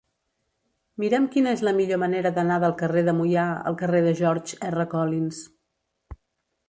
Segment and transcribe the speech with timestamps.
[1.03, 4.59] Mira'm quina és la millor manera d'anar del carrer de Moià al carrer de George
[4.71, 4.87] R.
[4.95, 5.47] Collins.